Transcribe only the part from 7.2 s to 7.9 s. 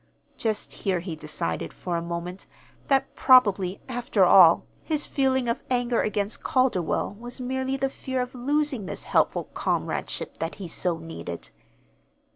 merely the